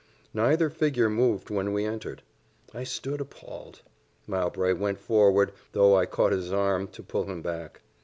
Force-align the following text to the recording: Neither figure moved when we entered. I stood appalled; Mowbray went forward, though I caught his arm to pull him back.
Neither 0.33 0.71
figure 0.71 1.11
moved 1.11 1.51
when 1.51 1.73
we 1.73 1.85
entered. 1.85 2.23
I 2.73 2.83
stood 2.83 3.21
appalled; 3.21 3.83
Mowbray 4.25 4.73
went 4.73 4.97
forward, 4.97 5.51
though 5.73 5.95
I 5.95 6.07
caught 6.07 6.31
his 6.31 6.51
arm 6.51 6.87
to 6.87 7.03
pull 7.03 7.25
him 7.25 7.43
back. 7.43 7.81